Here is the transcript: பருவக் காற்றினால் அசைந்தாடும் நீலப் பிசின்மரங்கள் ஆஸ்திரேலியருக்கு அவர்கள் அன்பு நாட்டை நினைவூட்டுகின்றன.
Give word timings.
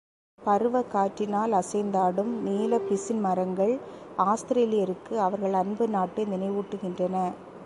பருவக் 0.39 0.91
காற்றினால் 0.91 1.51
அசைந்தாடும் 1.51 2.31
நீலப் 2.41 2.87
பிசின்மரங்கள் 2.89 3.73
ஆஸ்திரேலியருக்கு 4.17 5.13
அவர்கள் 5.17 5.53
அன்பு 5.53 5.87
நாட்டை 5.87 6.25
நினைவூட்டுகின்றன. 6.25 7.15